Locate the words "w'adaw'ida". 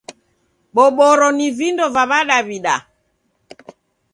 2.09-2.75